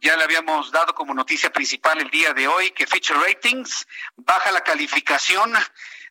Ya 0.00 0.16
le 0.16 0.24
habíamos 0.24 0.70
dado 0.70 0.94
como 0.94 1.14
noticia 1.14 1.50
principal 1.52 2.00
el 2.00 2.10
día 2.10 2.34
de 2.34 2.46
hoy 2.46 2.70
que 2.70 2.86
Fitch 2.86 3.10
Ratings 3.10 3.86
baja 4.16 4.52
la 4.52 4.60
calificación 4.62 5.52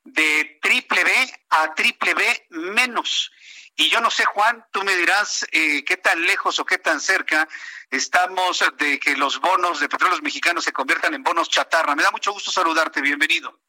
de 0.03 0.59
triple 0.61 1.03
B 1.03 1.11
a 1.49 1.73
triple 1.73 2.13
B 2.13 2.47
menos. 2.49 3.31
Y 3.75 3.89
yo 3.89 3.99
no 3.99 4.09
sé, 4.09 4.23
Juan, 4.25 4.65
tú 4.71 4.83
me 4.83 4.95
dirás 4.95 5.45
eh, 5.51 5.83
qué 5.83 5.97
tan 5.97 6.21
lejos 6.25 6.59
o 6.59 6.65
qué 6.65 6.77
tan 6.77 6.99
cerca 6.99 7.47
estamos 7.91 8.63
de 8.77 8.99
que 8.99 9.17
los 9.17 9.39
bonos 9.39 9.79
de 9.79 9.89
petróleos 9.89 10.21
mexicanos 10.21 10.63
se 10.63 10.71
conviertan 10.71 11.13
en 11.13 11.23
bonos 11.23 11.49
chatarra. 11.49 11.95
Me 11.95 12.03
da 12.03 12.11
mucho 12.11 12.31
gusto 12.31 12.51
saludarte, 12.51 13.01
bienvenido. 13.01 13.59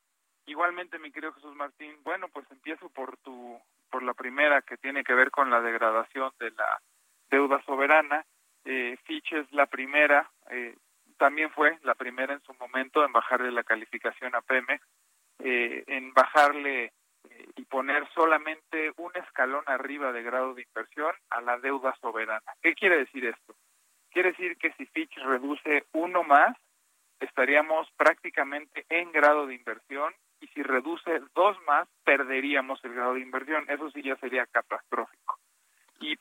Igualmente, 0.47 0.99
mi 1.01 1.11
querido 1.11 1.33
Jesús 1.35 1.55
Martín. 1.57 1.99
Bueno, 2.05 2.29
pues 2.29 2.47
empiezo 2.53 2.89
por 2.91 3.17
tu, 3.19 3.61
por 3.91 4.05
la 4.05 4.15
primera 4.15 4.63
que 4.63 4.77
tiene 4.77 5.03
que 5.03 5.15
ver 5.15 5.33
con 5.33 5.51
la 5.51 5.61
degradación 5.61 6.33
de 6.39 6.53
la 6.53 6.81
deuda 7.29 7.61
soberana 7.67 8.25
eh, 8.67 8.99
Fitch 9.05 9.33
es 9.33 9.51
la 9.53 9.67
primera, 9.67 10.31
eh, 10.51 10.75
también 11.17 11.51
fue 11.51 11.79
la 11.83 11.95
primera 11.95 12.35
en 12.35 12.43
su 12.43 12.53
momento 12.55 13.05
en 13.05 13.13
bajarle 13.13 13.51
la 13.51 13.65
calificación 13.65 14.35
a 14.35 14.43
Pemex, 14.43 14.85
eh, 15.39 15.85
en 15.87 16.13
bajarle 16.13 16.93
eh, 17.31 17.49
y 17.57 17.65
poner 17.65 18.09
solamente 18.15 18.93
un 18.97 19.13
escalón 19.15 19.63
arriba 19.67 20.13
de 20.13 20.23
grado 20.23 20.55
de 20.55 20.63
inversión 20.63 21.15
a 21.31 21.41
la 21.41 21.59
deuda 21.59 21.95
soberana. 22.01 22.53
¿Qué 22.61 22.75
quiere 22.75 22.99
decir 22.99 23.25
esto? 23.25 23.55
Quiere 24.11 24.31
decir 24.31 24.57
que 24.57 24.73
si 24.73 24.87
Fitch 24.87 25.17
reduce 25.19 25.85
uno 25.93 26.23
más, 26.23 26.57
estaríamos 27.21 27.89
prácticamente 27.97 28.85
en 28.89 29.13
grado 29.13 29.47
de 29.47 29.55
inversión 29.55 30.13
y 30.41 30.49
si 30.49 30.63
reduce 30.63 31.21
dos 31.35 31.57
más, 31.67 31.89
perderíamos 32.05 32.83
el 32.85 32.95
grado 32.95 33.15
de 33.15 33.21
inversión. 33.21 33.65
Eso 33.69 33.91
sí 33.91 34.03
ya 34.03 34.17
sería 34.17 34.47
catastrófico. 34.47 35.16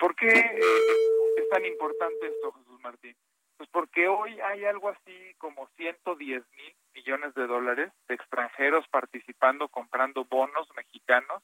¿Y 0.06 0.08
por 0.08 0.16
qué 0.17 0.30
es 0.30 1.50
tan 1.50 1.66
importante 1.66 2.28
esto, 2.28 2.52
Jesús 2.52 2.80
Martín? 2.81 3.16
Pues 3.58 3.67
porque 3.72 4.08
hoy 4.08 4.39
hay 4.39 4.64
algo 4.64 4.89
así 4.89 5.34
como 5.39 5.67
110 5.78 6.44
mil 6.52 6.75
millones 6.94 7.34
de 7.34 7.48
dólares 7.48 7.92
de 8.08 8.14
extranjeros 8.14 8.88
participando, 8.89 9.67
comprando 9.67 10.23
bonos 10.26 10.67
mexicanos. 10.78 11.42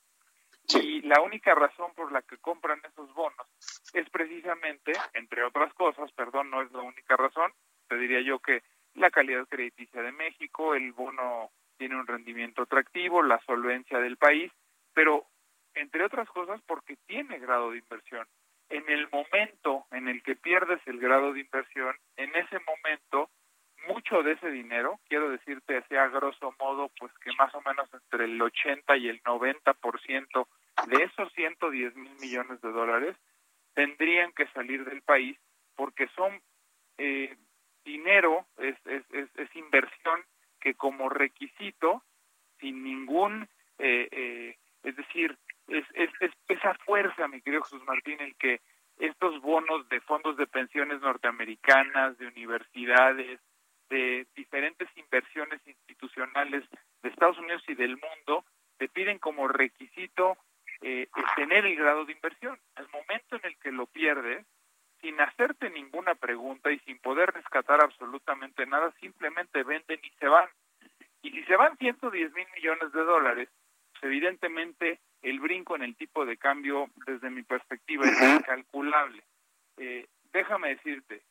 Y 0.75 1.01
la 1.01 1.21
única 1.21 1.55
razón 1.55 1.91
por 1.95 2.11
la 2.11 2.21
que 2.21 2.37
compran 2.37 2.79
esos 2.85 3.11
bonos 3.15 3.47
es 3.93 4.07
precisamente, 4.11 4.93
entre 5.15 5.43
otras 5.43 5.73
cosas, 5.73 6.11
perdón, 6.11 6.51
no 6.51 6.61
es 6.61 6.71
la 6.71 6.81
única 6.81 7.17
razón, 7.17 7.51
te 7.87 7.97
diría 7.97 8.21
yo 8.21 8.37
que 8.37 8.61
la 8.93 9.09
calidad 9.09 9.47
crediticia 9.47 10.03
de 10.03 10.11
México, 10.11 10.75
el 10.75 10.93
bono 10.93 11.49
tiene 11.77 11.95
un 11.95 12.05
rendimiento 12.05 12.61
atractivo, 12.61 13.23
la 13.23 13.43
solvencia 13.47 13.97
del 13.97 14.17
país, 14.17 14.51
pero 14.93 15.25
entre 15.73 16.05
otras 16.05 16.29
cosas 16.29 16.61
porque 16.67 16.95
tiene 17.07 17.39
grado 17.39 17.71
de 17.71 17.79
inversión. 17.79 18.27
En 18.71 18.89
el 18.89 19.09
momento 19.11 19.85
en 19.91 20.07
el 20.07 20.23
que 20.23 20.35
pierdes 20.35 20.79
el 20.85 20.99
grado 20.99 21.33
de 21.33 21.41
inversión, 21.41 21.95
en 22.15 22.33
ese 22.35 22.57
momento 22.59 23.29
mucho 23.87 24.23
de 24.23 24.33
ese 24.33 24.49
dinero, 24.49 24.99
quiero 25.09 25.29
decirte 25.29 25.77
así 25.77 25.95
a 25.95 26.07
grosso 26.07 26.53
modo, 26.59 26.89
pues 26.99 27.11
que 27.19 27.31
más 27.37 27.53
o 27.53 27.61
menos 27.61 27.89
entre 27.93 28.25
el 28.25 28.41
80 28.41 28.95
y 28.97 29.09
el 29.09 29.21
90% 29.23 30.47
de 30.87 31.03
esos 31.03 31.31
110 31.33 31.95
mil 31.95 32.15
millones 32.19 32.61
de 32.61 32.71
dólares 32.71 33.15
tendrían 33.73 34.31
que 34.33 34.47
salir 34.47 34.85
del 34.85 35.01
país 35.01 35.37
porque 35.75 36.07
son 36.15 36.41
eh, 36.97 37.35
dinero, 37.83 38.45
es, 38.57 38.75
es, 38.85 39.03
es, 39.11 39.29
es, 39.35 39.55
inversión 39.55 40.21
que 40.59 40.75
como 40.75 41.09
requisito, 41.09 42.03
sin 42.59 42.83
ningún, 42.83 43.49
eh, 43.79 44.07
eh, 44.11 44.57
es 44.83 44.95
decir, 44.95 45.37
es, 45.67 45.85
es, 45.93 46.09
es 46.19 46.31
esa 46.47 46.75
fuerza, 46.85 47.27
mi 47.27 47.40
querido 47.51 47.63
Jesús 47.63 47.83
Martín, 47.85 48.17
el 48.21 48.35
que 48.37 48.61
estos 48.97 49.41
bonos 49.41 49.89
de 49.89 49.99
fondos 50.01 50.37
de 50.37 50.47
pensiones 50.47 51.01
norteamericanas, 51.01 52.17
de 52.17 52.27
universidades, 52.27 53.41
de 53.89 54.25
diferentes 54.37 54.87
inversiones 54.95 55.59
institucionales 55.65 56.63
de 57.03 57.09
Estados 57.09 57.37
Unidos 57.39 57.61
y 57.67 57.75
del 57.75 57.97
mundo, 57.97 58.45
te 58.77 58.87
piden 58.87 59.19
como 59.19 59.49
requisito 59.49 60.37
eh, 60.81 61.09
tener 61.35 61.65
el 61.65 61.75
grado 61.75 62.05
de 62.05 62.13
inversión. 62.13 62.57
Al 62.75 62.87
momento 62.87 63.35
en 63.35 63.41
el 63.43 63.57
que 63.57 63.73
lo 63.73 63.85
pierdes, 63.87 64.45
sin 65.01 65.19
hacerte 65.19 65.69
ninguna 65.71 66.15
pregunta 66.15 66.71
y 66.71 66.79
sin 66.79 66.99
poder 66.99 67.31
rescatar 67.33 67.83
absolutamente 67.83 68.65
nada, 68.65 68.93
simplemente 69.01 69.63
venden 69.63 69.99
y 70.03 70.09
se 70.11 70.27
van. 70.27 70.47
Y 71.21 71.31
si 71.31 71.43
se 71.43 71.57
van 71.57 71.77
110 71.77 72.33
mil 72.33 72.47
millones 72.55 72.93
de 72.93 73.03
dólares, 73.03 73.49
pues 73.91 74.03
evidentemente 74.03 75.01
el 75.21 75.39
brinco 75.39 75.75
en 75.75 75.83
el 75.83 75.95
tipo 75.95 76.25
de 76.25 76.37
cambio, 76.37 76.89
desde 77.05 77.29
mi 77.29 77.43
perspectiva, 77.43 78.05
es 78.05 78.21
incalculable. 78.21 79.23
Eh, 79.77 80.07
déjame 80.33 80.69
decirte, 80.69 81.23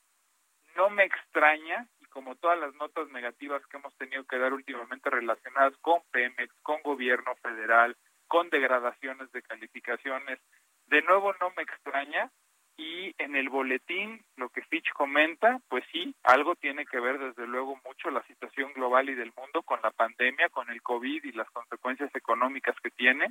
no 0.76 0.90
me 0.90 1.04
extraña, 1.04 1.86
y 2.00 2.06
como 2.06 2.36
todas 2.36 2.58
las 2.58 2.74
notas 2.74 3.08
negativas 3.10 3.64
que 3.66 3.76
hemos 3.76 3.94
tenido 3.96 4.24
que 4.24 4.38
dar 4.38 4.52
últimamente 4.52 5.10
relacionadas 5.10 5.76
con 5.80 6.00
Pemex, 6.10 6.52
con 6.62 6.82
gobierno 6.82 7.34
federal, 7.42 7.96
con 8.28 8.48
degradaciones 8.50 9.30
de 9.32 9.42
calificaciones, 9.42 10.38
de 10.86 11.02
nuevo 11.02 11.32
no 11.40 11.50
me 11.56 11.62
extraña 11.62 12.30
y 12.76 13.14
en 13.18 13.36
el 13.36 13.48
boletín 13.48 14.24
lo 14.36 14.48
que 14.48 14.62
Fitch 14.62 14.90
comenta, 14.92 15.60
pues 15.68 15.84
sí, 15.92 16.14
algo 16.22 16.54
tiene 16.54 16.86
que 16.86 16.98
ver 16.98 17.18
desde 17.18 17.46
luego 17.46 17.78
mucho 17.84 18.10
la 18.10 18.22
situación 18.22 18.72
global 18.72 19.10
y 19.10 19.14
del 19.14 19.32
mundo 19.36 19.62
con 19.62 19.80
la 19.82 19.90
pandemia, 19.90 20.48
con 20.48 20.70
el 20.70 20.80
COVID 20.80 21.24
y 21.24 21.32
las 21.32 21.50
consecuencias 21.50 22.14
económicas 22.14 22.74
que 22.82 22.90
tiene, 22.90 23.30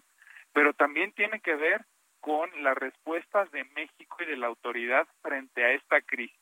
pero 0.53 0.73
también 0.73 1.11
tiene 1.13 1.39
que 1.39 1.55
ver 1.55 1.85
con 2.19 2.49
las 2.63 2.77
respuestas 2.77 3.49
de 3.51 3.63
México 3.75 4.17
y 4.19 4.25
de 4.25 4.37
la 4.37 4.47
autoridad 4.47 5.07
frente 5.21 5.63
a 5.63 5.71
esta 5.71 6.01
crisis. 6.01 6.37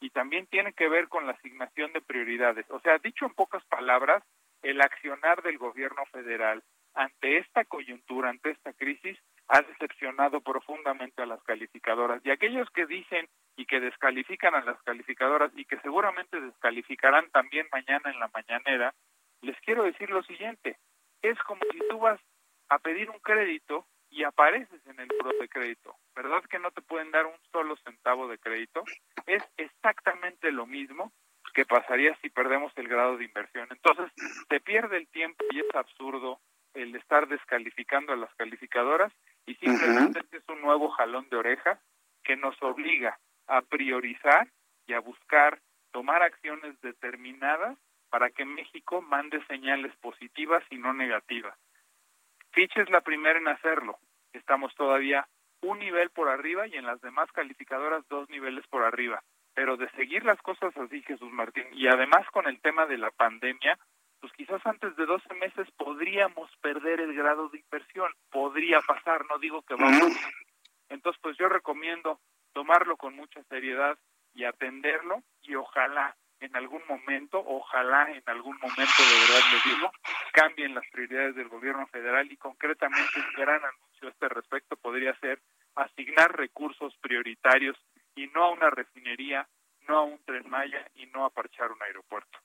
Y 0.00 0.10
también 0.10 0.46
tiene 0.46 0.72
que 0.72 0.88
ver 0.88 1.08
con 1.08 1.26
la 1.26 1.32
asignación 1.32 1.92
de 1.92 2.00
prioridades. 2.00 2.66
O 2.70 2.80
sea, 2.80 2.98
dicho 2.98 3.24
en 3.24 3.34
pocas 3.34 3.64
palabras, 3.66 4.22
el 4.62 4.80
accionar 4.80 5.42
del 5.42 5.58
gobierno 5.58 6.04
federal 6.06 6.62
ante 6.94 7.38
esta 7.38 7.64
coyuntura, 7.64 8.30
ante 8.30 8.50
esta 8.50 8.72
crisis, 8.72 9.18
ha 9.48 9.60
decepcionado 9.62 10.40
profundamente 10.40 11.22
a 11.22 11.26
las 11.26 11.42
calificadoras. 11.44 12.20
Y 12.24 12.30
aquellos 12.30 12.68
que 12.70 12.86
dicen 12.86 13.28
y 13.56 13.66
que 13.66 13.80
descalifican 13.80 14.54
a 14.54 14.64
las 14.64 14.80
calificadoras 14.82 15.52
y 15.54 15.64
que 15.66 15.78
seguramente 15.80 16.40
descalificarán 16.40 17.30
también 17.30 17.68
mañana 17.70 18.10
en 18.10 18.18
la 18.18 18.30
mañanera, 18.34 18.94
les 19.42 19.58
quiero 19.60 19.84
decir 19.84 20.10
lo 20.10 20.22
siguiente, 20.22 20.78
es 21.22 21.38
como 21.40 21.60
si 21.70 21.78
tú 21.88 21.98
vas 21.98 22.20
a 22.68 22.78
pedir 22.78 23.10
un 23.10 23.18
crédito 23.20 23.86
y 24.10 24.24
apareces 24.24 24.80
en 24.86 25.00
el 25.00 25.08
pro 25.08 25.30
de 25.38 25.48
crédito, 25.48 25.96
¿verdad 26.14 26.42
que 26.48 26.58
no 26.58 26.70
te 26.70 26.82
pueden 26.82 27.10
dar 27.10 27.26
un 27.26 27.38
solo 27.52 27.76
centavo 27.84 28.28
de 28.28 28.38
crédito? 28.38 28.84
Es 29.26 29.42
exactamente 29.56 30.52
lo 30.52 30.66
mismo 30.66 31.12
que 31.54 31.64
pasaría 31.64 32.16
si 32.20 32.28
perdemos 32.28 32.72
el 32.76 32.88
grado 32.88 33.16
de 33.16 33.24
inversión. 33.24 33.66
Entonces, 33.70 34.12
se 34.48 34.60
pierde 34.60 34.98
el 34.98 35.08
tiempo 35.08 35.44
y 35.50 35.60
es 35.60 35.74
absurdo 35.74 36.40
el 36.74 36.94
estar 36.94 37.26
descalificando 37.28 38.12
a 38.12 38.16
las 38.16 38.34
calificadoras 38.34 39.12
y 39.46 39.54
simplemente 39.54 40.20
este 40.20 40.38
es 40.38 40.48
un 40.48 40.60
nuevo 40.60 40.90
jalón 40.90 41.28
de 41.30 41.36
oreja 41.36 41.80
que 42.22 42.36
nos 42.36 42.60
obliga 42.62 43.18
a 43.46 43.62
priorizar 43.62 44.48
y 44.86 44.92
a 44.92 45.00
buscar 45.00 45.60
tomar 45.92 46.22
acciones 46.22 46.78
determinadas 46.82 47.78
para 48.10 48.30
que 48.30 48.44
México 48.44 49.00
mande 49.00 49.44
señales 49.46 49.94
positivas 49.96 50.62
y 50.70 50.76
no 50.76 50.92
negativas. 50.92 51.56
Fitch 52.56 52.74
es 52.78 52.88
la 52.88 53.02
primera 53.02 53.38
en 53.38 53.48
hacerlo. 53.48 53.98
Estamos 54.32 54.74
todavía 54.76 55.28
un 55.60 55.78
nivel 55.78 56.08
por 56.08 56.30
arriba 56.30 56.66
y 56.66 56.74
en 56.76 56.86
las 56.86 56.98
demás 57.02 57.30
calificadoras 57.32 58.02
dos 58.08 58.30
niveles 58.30 58.66
por 58.68 58.82
arriba. 58.82 59.22
Pero 59.52 59.76
de 59.76 59.90
seguir 59.90 60.24
las 60.24 60.40
cosas 60.40 60.74
así, 60.78 61.02
Jesús 61.02 61.30
Martín, 61.30 61.66
y 61.72 61.86
además 61.86 62.26
con 62.32 62.48
el 62.48 62.58
tema 62.62 62.86
de 62.86 62.96
la 62.96 63.10
pandemia, 63.10 63.78
pues 64.20 64.32
quizás 64.32 64.64
antes 64.64 64.96
de 64.96 65.04
12 65.04 65.34
meses 65.34 65.70
podríamos 65.76 66.50
perder 66.62 67.00
el 67.00 67.14
grado 67.14 67.50
de 67.50 67.58
inversión. 67.58 68.10
Podría 68.30 68.80
pasar, 68.80 69.26
no 69.26 69.38
digo 69.38 69.60
que 69.60 69.74
vamos. 69.74 70.16
Entonces, 70.88 71.20
pues 71.22 71.36
yo 71.36 71.50
recomiendo 71.50 72.20
tomarlo 72.54 72.96
con 72.96 73.14
mucha 73.14 73.42
seriedad 73.50 73.98
y 74.32 74.44
atenderlo 74.44 75.22
y 75.42 75.56
ojalá 75.56 76.16
en 76.40 76.54
algún 76.56 76.82
momento, 76.88 77.42
ojalá 77.46 78.10
en 78.10 78.22
algún 78.26 78.56
momento, 78.56 78.76
de 78.98 79.20
verdad 79.20 79.52
les 79.52 79.64
digo, 79.64 79.90
cambien 80.32 80.74
las 80.74 80.84
prioridades 80.90 81.34
del 81.34 81.48
gobierno 81.48 81.86
federal 81.86 82.30
y 82.30 82.36
concretamente 82.36 83.18
un 83.18 83.32
gran 83.36 83.62
anuncio 83.64 84.08
a 84.08 84.10
este 84.10 84.28
respecto 84.28 84.76
podría 84.76 85.18
ser 85.20 85.40
destinar 85.96 86.36
recursos 86.36 86.94
prioritarios 87.00 87.76
y 88.14 88.26
no 88.28 88.44
a 88.44 88.50
una 88.50 88.70
refinería, 88.70 89.48
no 89.88 89.98
a 89.98 90.02
un 90.02 90.18
tren 90.24 90.48
Maya 90.48 90.86
y 90.94 91.06
no 91.06 91.24
a 91.24 91.30
parchar 91.30 91.72
un 91.72 91.82
aeropuerto. 91.82 92.38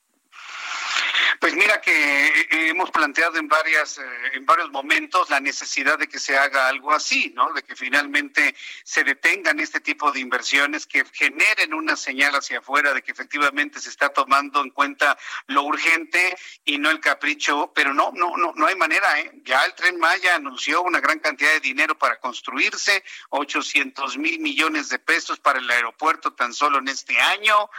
Pues 1.41 1.55
mira 1.55 1.81
que 1.81 2.27
eh, 2.27 2.69
hemos 2.69 2.91
planteado 2.91 3.37
en 3.37 3.47
varias 3.47 3.97
eh, 3.97 4.03
en 4.33 4.45
varios 4.45 4.69
momentos 4.69 5.27
la 5.31 5.39
necesidad 5.39 5.97
de 5.97 6.07
que 6.07 6.19
se 6.19 6.37
haga 6.37 6.67
algo 6.67 6.91
así, 6.91 7.33
¿no? 7.35 7.51
De 7.53 7.63
que 7.63 7.75
finalmente 7.75 8.55
se 8.83 9.03
detengan 9.03 9.59
este 9.59 9.79
tipo 9.79 10.11
de 10.11 10.19
inversiones 10.19 10.85
que 10.85 11.03
generen 11.11 11.73
una 11.73 11.95
señal 11.95 12.35
hacia 12.35 12.59
afuera 12.59 12.93
de 12.93 13.01
que 13.01 13.11
efectivamente 13.11 13.79
se 13.79 13.89
está 13.89 14.09
tomando 14.09 14.61
en 14.61 14.69
cuenta 14.69 15.17
lo 15.47 15.63
urgente 15.63 16.37
y 16.63 16.77
no 16.77 16.91
el 16.91 16.99
capricho, 16.99 17.71
pero 17.73 17.91
no 17.91 18.11
no 18.13 18.37
no 18.37 18.53
no 18.55 18.67
hay 18.67 18.75
manera, 18.75 19.19
¿eh? 19.19 19.31
Ya 19.43 19.65
el 19.65 19.73
Tren 19.73 19.97
Maya 19.97 20.35
anunció 20.35 20.83
una 20.83 20.99
gran 20.99 21.17
cantidad 21.17 21.53
de 21.53 21.59
dinero 21.59 21.97
para 21.97 22.19
construirse, 22.19 23.03
800 23.29 24.15
mil 24.19 24.39
millones 24.39 24.89
de 24.89 24.99
pesos 24.99 25.39
para 25.39 25.57
el 25.57 25.71
aeropuerto 25.71 26.33
tan 26.33 26.53
solo 26.53 26.77
en 26.77 26.87
este 26.87 27.19
año 27.19 27.69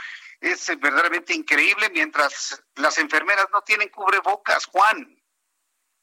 es 0.43 0.81
verdaderamente 0.81 1.35
increíble 1.35 1.89
mientras 1.93 2.65
las 2.77 2.99
enfermeras 2.99 3.47
no 3.53 3.63
tienen 3.63 3.89
cubrebocas, 3.89 4.67
Juan. 4.67 5.17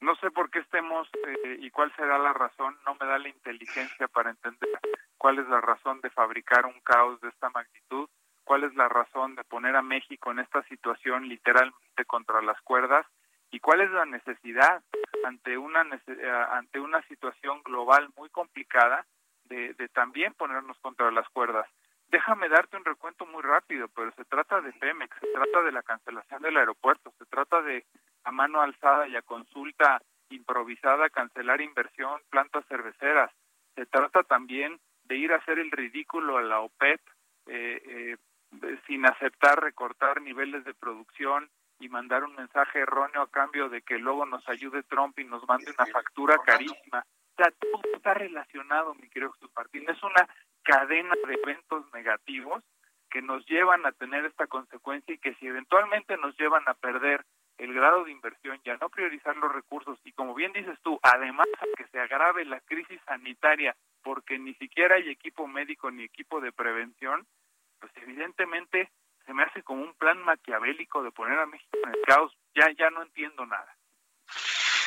No 0.00 0.16
sé 0.16 0.30
por 0.30 0.50
qué 0.50 0.60
estemos 0.60 1.08
eh, 1.26 1.58
y 1.60 1.70
cuál 1.70 1.94
será 1.94 2.18
la 2.18 2.32
razón, 2.32 2.78
no 2.86 2.96
me 2.98 3.06
da 3.06 3.18
la 3.18 3.28
inteligencia 3.28 4.08
para 4.08 4.30
entender 4.30 4.80
cuál 5.18 5.38
es 5.38 5.46
la 5.48 5.60
razón 5.60 6.00
de 6.00 6.08
fabricar 6.08 6.64
un 6.64 6.80
caos 6.80 7.20
de 7.20 7.28
esta 7.28 7.50
magnitud, 7.50 8.08
cuál 8.44 8.64
es 8.64 8.74
la 8.74 8.88
razón 8.88 9.34
de 9.34 9.44
poner 9.44 9.76
a 9.76 9.82
México 9.82 10.30
en 10.30 10.38
esta 10.38 10.62
situación 10.64 11.28
literalmente 11.28 12.06
contra 12.06 12.40
las 12.40 12.58
cuerdas 12.62 13.06
y 13.50 13.60
cuál 13.60 13.82
es 13.82 13.90
la 13.90 14.06
necesidad 14.06 14.82
ante 15.24 15.58
una 15.58 15.82
eh, 16.06 16.46
ante 16.50 16.80
una 16.80 17.02
situación 17.02 17.62
global 17.62 18.08
muy 18.16 18.30
complicada 18.30 19.04
de, 19.44 19.74
de 19.74 19.88
también 19.88 20.32
ponernos 20.32 20.78
contra 20.80 21.10
las 21.10 21.28
cuerdas. 21.28 21.68
Déjame 22.10 22.48
darte 22.48 22.76
un 22.76 22.84
recuento 22.84 23.24
muy 23.26 23.42
rápido, 23.42 23.88
pero 23.88 24.10
se 24.12 24.24
trata 24.24 24.60
de 24.60 24.72
Pemex, 24.72 25.16
se 25.20 25.28
trata 25.32 25.62
de 25.62 25.72
la 25.72 25.82
cancelación 25.82 26.42
del 26.42 26.56
aeropuerto, 26.56 27.12
se 27.18 27.24
trata 27.26 27.62
de 27.62 27.86
a 28.24 28.32
mano 28.32 28.60
alzada 28.60 29.06
y 29.06 29.16
a 29.16 29.22
consulta 29.22 30.02
improvisada 30.30 31.08
cancelar 31.10 31.60
inversión, 31.60 32.20
plantas 32.30 32.64
cerveceras. 32.66 33.30
Se 33.76 33.86
trata 33.86 34.24
también 34.24 34.80
de 35.04 35.16
ir 35.16 35.32
a 35.32 35.36
hacer 35.36 35.58
el 35.58 35.70
ridículo 35.70 36.38
a 36.38 36.42
la 36.42 36.60
OPEP 36.60 37.00
eh, 37.46 37.82
eh, 37.86 38.16
sin 38.86 39.06
aceptar 39.06 39.62
recortar 39.62 40.20
niveles 40.20 40.64
de 40.64 40.74
producción 40.74 41.48
y 41.78 41.88
mandar 41.88 42.24
un 42.24 42.34
mensaje 42.34 42.80
erróneo 42.80 43.22
a 43.22 43.30
cambio 43.30 43.68
de 43.68 43.82
que 43.82 43.98
luego 43.98 44.26
nos 44.26 44.46
ayude 44.48 44.82
Trump 44.82 45.18
y 45.18 45.24
nos 45.24 45.46
mande 45.48 45.72
una 45.76 45.86
factura 45.86 46.36
carísima. 46.44 47.04
O 47.32 47.42
sea, 47.42 47.50
todo 47.52 47.82
está 47.94 48.14
relacionado, 48.14 48.94
mi 48.94 49.08
querido 49.08 49.32
Jesús 49.32 49.50
Martín. 49.56 49.88
Es 49.88 50.02
una 50.02 50.28
cadena 50.70 51.14
de 51.26 51.34
eventos 51.34 51.84
negativos 51.92 52.62
que 53.10 53.22
nos 53.22 53.44
llevan 53.46 53.84
a 53.86 53.92
tener 53.92 54.24
esta 54.24 54.46
consecuencia 54.46 55.14
y 55.14 55.18
que 55.18 55.34
si 55.34 55.46
eventualmente 55.46 56.16
nos 56.16 56.36
llevan 56.38 56.62
a 56.66 56.74
perder 56.74 57.24
el 57.58 57.74
grado 57.74 58.04
de 58.04 58.12
inversión 58.12 58.60
y 58.64 58.70
a 58.70 58.76
no 58.76 58.88
priorizar 58.88 59.36
los 59.36 59.52
recursos 59.52 59.98
y 60.04 60.12
como 60.12 60.34
bien 60.34 60.52
dices 60.52 60.78
tú, 60.82 60.98
además 61.02 61.46
que 61.76 61.86
se 61.88 61.98
agrave 61.98 62.44
la 62.44 62.60
crisis 62.60 63.00
sanitaria 63.04 63.74
porque 64.02 64.38
ni 64.38 64.54
siquiera 64.54 64.94
hay 64.94 65.10
equipo 65.10 65.46
médico 65.46 65.90
ni 65.90 66.04
equipo 66.04 66.40
de 66.40 66.52
prevención, 66.52 67.26
pues 67.80 67.92
evidentemente 67.96 68.88
se 69.26 69.34
me 69.34 69.42
hace 69.42 69.62
como 69.62 69.82
un 69.82 69.94
plan 69.94 70.22
maquiavélico 70.22 71.02
de 71.02 71.10
poner 71.10 71.38
a 71.38 71.46
México 71.46 71.78
en 71.84 71.90
el 71.90 72.00
caos. 72.06 72.32
Ya 72.54 72.70
ya 72.78 72.90
no 72.90 73.02
entiendo 73.02 73.44
nada. 73.44 73.76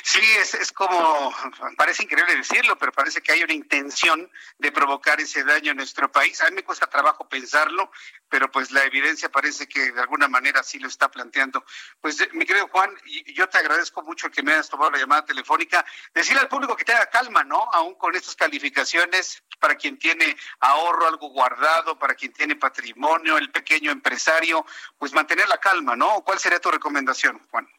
Sí, 0.05 0.19
es, 0.37 0.53
es 0.53 0.73
como, 0.73 1.33
parece 1.77 2.03
increíble 2.03 2.35
decirlo, 2.35 2.77
pero 2.77 2.91
parece 2.91 3.21
que 3.21 3.31
hay 3.31 3.41
una 3.41 3.53
intención 3.53 4.29
de 4.57 4.69
provocar 4.69 5.21
ese 5.21 5.45
daño 5.45 5.71
en 5.71 5.77
nuestro 5.77 6.11
país. 6.11 6.41
A 6.41 6.49
mí 6.49 6.55
me 6.55 6.63
cuesta 6.65 6.87
trabajo 6.87 7.29
pensarlo, 7.29 7.89
pero 8.27 8.51
pues 8.51 8.71
la 8.71 8.83
evidencia 8.83 9.31
parece 9.31 9.65
que 9.65 9.93
de 9.93 10.01
alguna 10.01 10.27
manera 10.27 10.61
sí 10.61 10.77
lo 10.77 10.89
está 10.89 11.09
planteando. 11.09 11.63
Pues 12.01 12.19
eh, 12.19 12.29
mi 12.33 12.45
querido 12.45 12.67
Juan, 12.67 12.93
yo 13.27 13.47
te 13.47 13.59
agradezco 13.59 14.03
mucho 14.03 14.29
que 14.29 14.43
me 14.43 14.51
hayas 14.51 14.67
tomado 14.67 14.91
la 14.91 14.97
llamada 14.97 15.23
telefónica. 15.23 15.85
Decirle 16.13 16.41
al 16.41 16.49
público 16.49 16.75
que 16.75 16.83
tenga 16.83 17.05
calma, 17.05 17.45
¿no? 17.45 17.69
Aún 17.71 17.95
con 17.95 18.13
estas 18.13 18.35
calificaciones, 18.35 19.41
para 19.57 19.75
quien 19.75 19.97
tiene 19.97 20.35
ahorro, 20.59 21.07
algo 21.07 21.29
guardado, 21.29 21.97
para 21.97 22.13
quien 22.13 22.33
tiene 22.33 22.57
patrimonio, 22.57 23.37
el 23.37 23.51
pequeño 23.51 23.89
empresario, 23.89 24.65
pues 24.97 25.13
mantener 25.13 25.47
la 25.47 25.59
calma, 25.59 25.95
¿no? 25.95 26.25
¿Cuál 26.25 26.39
sería 26.39 26.59
tu 26.59 26.71
recomendación, 26.71 27.39
Juan? 27.49 27.69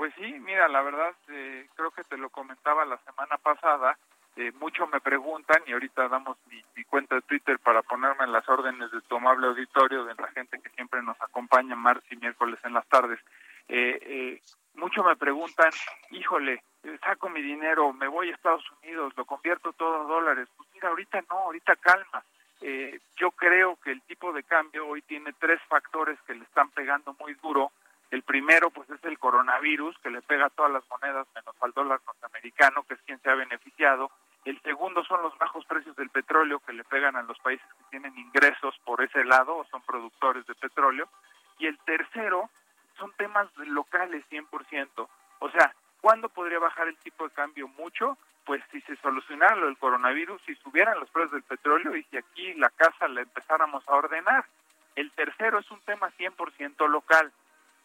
Pues 0.00 0.14
sí, 0.14 0.32
mira, 0.40 0.66
la 0.68 0.80
verdad, 0.80 1.14
eh, 1.28 1.68
creo 1.76 1.90
que 1.90 2.04
te 2.04 2.16
lo 2.16 2.30
comentaba 2.30 2.86
la 2.86 2.96
semana 3.04 3.36
pasada, 3.36 3.98
eh, 4.34 4.50
mucho 4.58 4.86
me 4.86 4.98
preguntan 4.98 5.62
y 5.66 5.72
ahorita 5.74 6.08
damos 6.08 6.38
mi, 6.46 6.84
cuenta 6.84 7.16
de 7.16 7.20
Twitter 7.20 7.58
para 7.58 7.82
ponerme 7.82 8.24
en 8.24 8.32
las 8.32 8.48
órdenes 8.48 8.90
de 8.92 9.02
tu 9.02 9.16
amable 9.16 9.48
auditorio, 9.48 10.06
de 10.06 10.14
la 10.14 10.28
gente 10.28 10.58
que 10.58 10.70
siempre 10.70 11.02
nos 11.02 11.20
acompaña 11.20 11.76
martes 11.76 12.10
y 12.10 12.16
miércoles 12.16 12.58
en 12.64 12.72
las 12.72 12.88
tardes. 12.88 13.20
Eh, 13.68 13.98
eh, 14.00 14.42
mucho 14.72 15.04
me 15.04 15.16
preguntan, 15.16 15.70
híjole, 16.12 16.62
saco 17.04 17.28
mi 17.28 17.42
dinero, 17.42 17.92
me 17.92 18.08
voy 18.08 18.30
a 18.30 18.34
Estados 18.34 18.64
Unidos, 18.82 19.12
lo 19.18 19.26
convierto 19.26 19.74
todo 19.74 20.00
a 20.00 20.04
dólares. 20.04 20.48
Pues 20.56 20.66
mira, 20.72 20.88
ahorita 20.88 21.20
no, 21.28 21.40
ahorita 21.40 21.76
calma. 21.76 22.24
yo 23.18 23.32
creo 23.32 23.76
que 23.76 23.92
el 23.92 24.00
tipo 24.04 24.32
de 24.32 24.44
cambio 24.44 24.88
hoy 24.88 25.02
tiene 25.02 25.34
tres 25.38 25.60
factores 25.68 26.18
que 26.22 26.34
le 26.34 26.44
están 26.44 26.70
pegando 26.70 27.14
muy 27.20 27.34
duro 27.34 27.70
primero, 28.30 28.70
pues, 28.70 28.88
es 28.90 29.04
el 29.06 29.18
coronavirus, 29.18 29.98
que 29.98 30.08
le 30.08 30.22
pega 30.22 30.46
a 30.46 30.50
todas 30.50 30.70
las 30.70 30.88
monedas, 30.88 31.26
menos 31.34 31.52
al 31.60 31.72
dólar 31.72 32.00
norteamericano, 32.06 32.84
que 32.84 32.94
es 32.94 33.00
quien 33.02 33.20
se 33.22 33.28
ha 33.28 33.34
beneficiado. 33.34 34.08
El 34.44 34.62
segundo 34.62 35.02
son 35.02 35.20
los 35.22 35.36
bajos 35.36 35.64
precios 35.64 35.96
del 35.96 36.10
petróleo, 36.10 36.60
que 36.60 36.72
le 36.72 36.84
pegan 36.84 37.16
a 37.16 37.24
los 37.24 37.36
países 37.40 37.66
que 37.66 37.90
tienen 37.90 38.16
ingresos 38.16 38.78
por 38.84 39.02
ese 39.02 39.24
lado, 39.24 39.56
o 39.56 39.64
son 39.64 39.82
productores 39.82 40.46
de 40.46 40.54
petróleo. 40.54 41.08
Y 41.58 41.66
el 41.66 41.76
tercero 41.78 42.48
son 43.00 43.10
temas 43.16 43.48
locales 43.56 44.24
100%. 44.30 45.08
O 45.40 45.50
sea, 45.50 45.74
¿cuándo 46.00 46.28
podría 46.28 46.60
bajar 46.60 46.86
el 46.86 46.98
tipo 46.98 47.24
de 47.24 47.34
cambio 47.34 47.66
mucho? 47.66 48.16
Pues 48.44 48.62
si 48.70 48.80
se 48.82 48.94
solucionara 48.98 49.56
lo 49.56 49.66
del 49.66 49.76
coronavirus, 49.76 50.40
si 50.46 50.54
subieran 50.54 51.00
los 51.00 51.10
precios 51.10 51.32
del 51.32 51.42
petróleo 51.42 51.96
y 51.96 52.04
si 52.04 52.16
aquí 52.16 52.54
la 52.54 52.70
casa 52.70 53.08
la 53.08 53.22
empezáramos 53.22 53.82
a 53.88 53.96
ordenar. 53.96 54.44
El 54.94 55.10
tercero 55.10 55.58
es 55.58 55.68
un 55.72 55.80
tema 55.80 56.12
100% 56.16 56.88
local. 56.88 57.32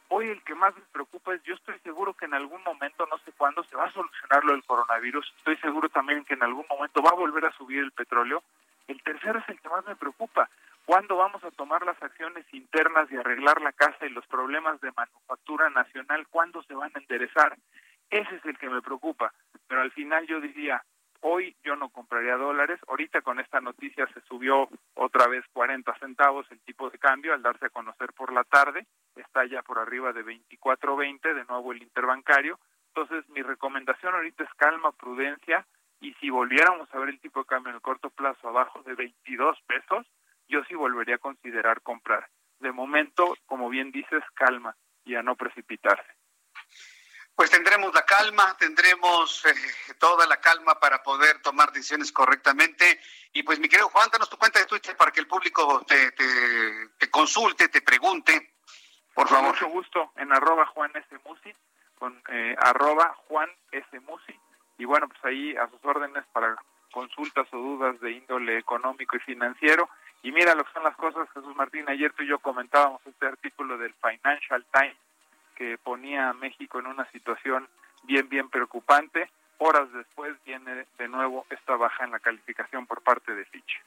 Hoy 0.10 0.30
el 0.30 0.42
que 0.44 0.54
más 0.54 0.76
me 0.76 0.84
preocupa 0.92 1.34
es, 1.34 1.42
yo 1.44 1.56
estoy 1.56 1.80
seguro 1.80 2.14
que 2.14 2.26
en 2.26 2.36
algún 2.36 2.62
momento, 2.64 3.08
no 3.08 3.18
sé 3.20 3.32
cuándo, 3.32 3.64
se 3.64 3.76
va 3.76 3.86
a 3.86 3.92
solucionar 3.92 4.44
lo 4.44 4.52
del 4.52 4.64
coronavirus. 4.64 5.34
Estoy 5.38 5.58
seguro 5.58 5.90
también 5.90 6.24
que 6.26 6.36
en 6.36 6.44
algún 6.44 6.66
momento 6.70 7.02
va 7.02 7.10
a 7.10 7.16
volver 7.20 7.46
a 7.46 7.58
subir 7.58 7.80
el 7.80 7.92
petróleo. 7.92 8.44
El 8.88 9.02
tercero 9.02 9.40
es 9.40 9.50
el 9.50 9.60
que 9.60 9.70
más 9.70 9.86
me 9.86 9.96
preocupa. 9.96 10.48
¿Cuándo 10.86 11.16
vamos 11.16 11.44
a 11.44 11.50
tomar 11.50 11.84
las 11.84 12.02
acciones 12.04 12.46
internas 12.54 13.12
y 13.12 13.18
arreglar 13.18 13.60
la 13.62 13.72
casa 13.72 14.06
y 14.06 14.10
los 14.10 14.26
problemas 14.28 14.80
de 14.82 14.92
manufactura 14.92 15.72
nacional? 15.72 16.28
¿Cuándo 16.30 16.62
se 16.64 16.76
van 16.76 16.92
a 16.94 17.00
enderezar? 17.00 17.58
Ese 18.12 18.36
es 18.36 18.46
el 18.46 18.60
que 18.60 18.70
me 18.70 18.84
preocupa. 18.84 19.34
Pero 19.68 19.82
al 19.82 19.92
final 19.92 20.28
yo 20.28 20.40
diría, 20.40 20.84
hoy 21.22 21.56
yo 21.64 21.76
no 21.76 21.90
compraría 21.90 22.38
dólares. 22.38 22.80
Ahorita 22.88 23.22
con 23.22 23.40
esta 23.40 23.60
noticia 23.60 24.06
se 24.14 24.22
subió 24.22 24.70
otra 24.94 25.26
vez 25.28 25.44
40 25.54 25.92
centavos 25.98 26.46
el 26.52 26.60
tipo 26.60 26.92
de 26.92 27.00
cambio 27.00 27.34
al 27.34 27.42
darse 27.42 27.66
a 27.66 27.70
conocer 27.70 28.14
por 28.14 28.32
la 28.32 28.44
tarde 28.44 28.86
está 29.44 29.62
por 29.64 29.80
arriba 29.80 30.14
de 30.14 30.24
24.20, 30.24 31.34
de 31.34 31.46
nuevo 31.46 31.72
el 31.74 31.82
interbancario. 31.82 32.60
Entonces, 32.94 33.28
mi 33.30 33.42
recomendación 33.42 34.14
ahorita 34.14 34.44
es 34.44 34.50
calma, 34.56 34.92
prudencia, 34.94 35.66
y 36.00 36.14
si 36.16 36.30
volviéramos 36.30 36.88
a 36.94 37.00
ver 37.00 37.10
el 37.10 37.20
tipo 37.20 37.42
de 37.42 37.46
cambio 37.46 37.72
en 37.72 37.76
el 37.76 37.82
corto 37.82 38.10
plazo 38.10 38.48
abajo 38.48 38.82
de 38.84 38.96
22 38.96 39.58
pesos, 39.68 40.06
yo 40.48 40.64
sí 40.66 40.76
volvería 40.76 41.16
a 41.16 41.20
considerar 41.20 41.82
comprar. 41.82 42.30
De 42.60 42.72
momento, 42.72 43.36
como 43.46 43.70
bien 43.70 43.92
dices, 43.92 44.24
calma 44.36 44.76
y 45.04 45.16
a 45.16 45.24
no 45.24 45.36
precipitarse. 45.36 46.10
Pues 47.36 47.50
tendremos 47.50 47.94
la 47.94 48.06
calma, 48.06 48.56
tendremos 48.58 49.46
eh, 49.46 49.54
toda 50.00 50.26
la 50.26 50.40
calma 50.40 50.80
para 50.80 51.04
poder 51.04 51.42
tomar 51.42 51.72
decisiones 51.74 52.14
correctamente. 52.14 53.02
Y 53.34 53.44
pues 53.44 53.60
mi 53.60 53.68
querido 53.68 53.90
Juan, 53.90 54.10
danos 54.10 54.30
tu 54.30 54.38
cuenta 54.38 54.60
de 54.60 54.66
Twitter 54.66 54.96
para 54.96 55.12
que 55.12 55.20
el 55.20 55.28
público 55.28 55.84
te, 55.86 56.12
te 56.12 57.12
consulte, 57.12 57.68
te 57.68 57.82
pregunte. 57.82 58.55
Por 59.16 59.28
favor. 59.30 59.54
mucho 59.54 59.68
gusto, 59.70 60.12
en 60.18 60.32
arroba 60.32 60.66
Juan 60.68 60.92
S. 60.94 61.08
Musi, 61.26 61.54
con 61.98 62.22
eh, 62.28 62.56
arroba 62.60 63.16
Juan 63.28 63.50
S. 63.72 64.00
Musi. 64.02 64.38
Y 64.78 64.86
bueno, 64.86 65.08
pues 65.08 65.24
ahí 65.24 65.56
a 65.56 65.70
sus 65.70 65.84
órdenes 65.84 66.26
para 66.34 66.56
consultas 66.92 67.48
o 67.52 67.58
dudas 67.58 68.00
de 68.02 68.12
índole 68.12 68.58
económico 68.58 69.16
y 69.16 69.20
financiero. 69.20 69.90
Y 70.22 70.32
mira 70.32 70.56
lo 70.56 70.66
que 70.66 70.74
son 70.74 70.84
las 70.84 70.96
cosas, 70.96 71.30
Jesús 71.34 71.56
Martín. 71.56 71.86
Ayer 71.88 72.12
tú 72.14 72.24
y 72.24 72.28
yo 72.28 72.40
comentábamos 72.40 73.02
este 73.06 73.26
artículo 73.26 73.78
del 73.78 73.94
Financial 73.94 74.66
Times 74.72 74.98
que 75.56 75.78
ponía 75.78 76.30
a 76.30 76.34
México 76.34 76.80
en 76.80 76.88
una 76.88 77.10
situación 77.12 77.68
bien, 78.04 78.28
bien 78.28 78.50
preocupante. 78.50 79.30
Horas 79.58 79.92
después 79.94 80.36
viene 80.46 80.86
de 80.98 81.08
nuevo 81.08 81.46
esta 81.50 81.76
baja 81.76 82.04
en 82.04 82.12
la 82.12 82.20
calificación 82.20 82.86
por 82.86 83.02
parte 83.02 83.34
de 83.34 83.46
Fitch. 83.46 83.82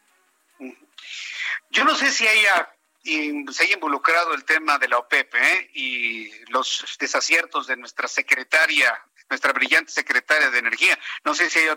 Yo 1.71 1.85
no 1.85 1.95
sé 1.95 2.07
si 2.11 2.27
haya 2.27 2.69
y 3.09 3.53
se 3.53 3.65
haya 3.65 3.75
involucrado 3.75 4.35
el 4.35 4.45
tema 4.45 4.79
de 4.79 4.89
la 4.89 4.99
OPEP 4.99 5.35
¿eh? 5.35 5.71
y 5.73 6.31
los 6.51 6.97
desaciertos 7.01 7.67
de 7.67 7.77
nuestra 7.77 8.07
secretaria 8.07 8.95
nuestra 9.31 9.53
brillante 9.53 9.93
secretaria 9.93 10.51
de 10.51 10.59
Energía. 10.59 10.99
No 11.23 11.35
sé 11.35 11.51
si 11.51 11.59
haya, 11.59 11.77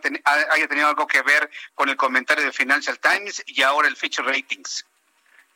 haya 0.51 0.67
tenido 0.69 0.87
algo 0.87 1.05
que 1.05 1.21
ver 1.21 1.49
con 1.75 1.89
el 1.89 1.97
comentario 1.97 2.45
de 2.45 2.53
Financial 2.53 2.97
Times 2.97 3.43
y 3.45 3.61
ahora 3.61 3.89
el 3.89 3.97
Fitch 3.97 4.19
Ratings. 4.19 4.85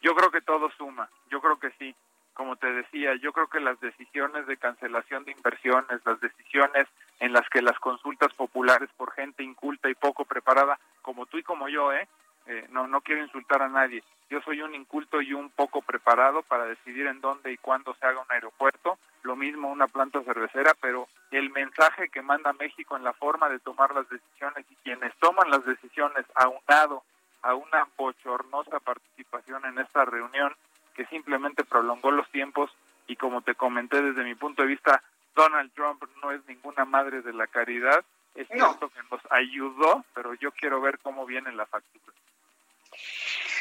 Yo 0.01 0.13
creo 0.13 0.29
que 0.29 0.41
todo 0.41 0.69
suma, 0.77 1.09
yo 1.31 1.39
creo 1.39 1.57
que 1.57 1.71
sí. 1.79 1.95
Como 2.33 2.57
te 2.57 2.69
decía, 2.69 3.15
yo 3.15 3.31
creo 3.31 3.47
que 3.47 3.61
las 3.61 3.79
decisiones 3.79 4.45
de 4.45 4.57
cancelación 4.57 5.23
de 5.23 5.31
inversiones, 5.31 6.01
las 6.05 6.19
decisiones 6.19 6.85
en 7.21 7.31
las 7.31 7.47
que 7.47 7.61
las 7.61 7.79
consultas 7.79 8.33
populares 8.33 8.89
por 8.97 9.13
gente 9.13 9.41
inculta 9.41 9.89
y 9.89 9.95
poco 9.95 10.25
preparada, 10.25 10.77
como 11.01 11.25
tú 11.27 11.37
y 11.37 11.43
como 11.43 11.69
yo, 11.69 11.93
¿eh? 11.93 12.09
Eh 12.47 12.67
no, 12.71 12.87
no 12.87 13.01
quiero 13.01 13.23
insultar 13.23 13.61
a 13.61 13.69
nadie. 13.69 14.03
Yo 14.29 14.41
soy 14.41 14.61
un 14.61 14.73
inculto 14.73 15.21
y 15.21 15.33
un 15.33 15.49
poco 15.49 15.81
preparado 15.81 16.41
para 16.43 16.65
decidir 16.65 17.07
en 17.07 17.21
dónde 17.21 17.51
y 17.51 17.57
cuándo 17.57 17.95
se 17.95 18.05
haga 18.05 18.21
un 18.21 18.31
aeropuerto, 18.31 18.97
lo 19.23 19.35
mismo 19.35 19.69
una 19.69 19.87
planta 19.87 20.21
cervecera, 20.23 20.73
pero 20.81 21.07
el 21.31 21.51
mensaje 21.51 22.09
que 22.09 22.21
manda 22.21 22.53
México 22.53 22.97
en 22.97 23.03
la 23.03 23.13
forma 23.13 23.49
de 23.49 23.59
tomar 23.59 23.93
las 23.93 24.09
decisiones 24.09 24.65
y 24.69 24.75
quienes 24.77 25.15
toman 25.17 25.49
las 25.49 25.65
decisiones 25.65 26.25
aunado 26.35 27.03
a 27.43 27.53
una 27.53 27.87
bochornosa 27.95 28.79
participación 28.79 29.65
en 29.65 29.77
esta 29.77 30.05
reunión 30.05 30.53
que 30.95 31.05
simplemente 31.07 31.63
prolongó 31.63 32.09
los 32.09 32.27
tiempos 32.31 32.71
y 33.07 33.15
como 33.15 33.41
te 33.41 33.53
comenté 33.53 34.01
desde 34.01 34.23
mi 34.23 34.33
punto 34.33 34.63
de 34.63 34.69
vista, 34.69 35.03
Donald 35.35 35.71
Trump 35.73 36.03
no 36.23 36.31
es 36.31 36.43
ninguna 36.47 36.85
madre 36.85 37.21
de 37.21 37.33
la 37.33 37.45
caridad, 37.45 38.03
es 38.33 38.47
cierto 38.47 38.89
que 38.89 38.99
nos 39.11 39.21
ayudó, 39.31 40.03
pero 40.13 40.33
yo 40.33 40.51
quiero 40.51 40.81
ver 40.81 40.97
cómo 40.99 41.25
viene 41.25 41.51
la 41.51 41.65
factura. 41.65 42.05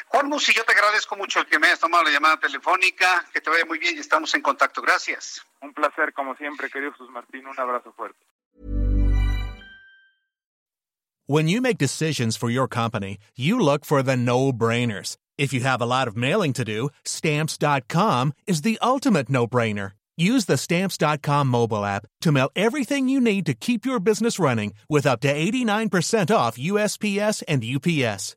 Juan 0.08 0.28
Musi, 0.28 0.52
yo 0.52 0.64
te 0.64 0.72
agradezco 0.72 1.16
mucho 1.16 1.44
que 1.46 1.58
me 1.58 1.66
hayas 1.66 1.80
tomado 1.80 2.04
la 2.04 2.10
llamada 2.10 2.38
telefónica, 2.38 3.26
que 3.32 3.40
te 3.40 3.50
vaya 3.50 3.64
muy 3.64 3.78
bien 3.78 3.96
y 3.96 4.00
estamos 4.00 4.34
en 4.34 4.42
contacto. 4.42 4.80
Gracias. 4.82 5.42
Un 5.60 5.72
placer, 5.72 6.12
como 6.12 6.36
siempre, 6.36 6.70
querido 6.70 6.92
Jesús 6.92 7.10
Martín, 7.10 7.46
un 7.46 7.58
abrazo 7.58 7.92
fuerte. 7.92 8.18
When 11.26 11.48
you 11.48 11.62
make 11.62 11.78
decisions 11.78 12.36
for 12.36 12.50
your 12.50 12.68
company, 12.68 13.18
you 13.34 13.58
look 13.58 13.86
for 13.86 14.02
the 14.02 14.14
no-brainers. 14.14 15.16
If 15.38 15.54
you 15.54 15.60
have 15.62 15.80
a 15.80 15.86
lot 15.86 16.06
of 16.06 16.16
mailing 16.16 16.52
to 16.52 16.64
do, 16.64 16.90
stamps.com 17.04 18.34
is 18.46 18.60
the 18.60 18.78
ultimate 18.82 19.30
no-brainer. 19.30 19.92
Use 20.16 20.44
the 20.44 20.56
stamps.com 20.56 21.48
mobile 21.48 21.84
app 21.84 22.06
to 22.20 22.30
mail 22.30 22.50
everything 22.54 23.08
you 23.08 23.20
need 23.20 23.46
to 23.46 23.54
keep 23.54 23.84
your 23.84 23.98
business 23.98 24.38
running 24.38 24.74
with 24.88 25.06
up 25.06 25.20
to 25.20 25.34
89% 25.34 26.34
off 26.34 26.56
USPS 26.56 27.42
and 27.48 27.64
UPS. 27.64 28.36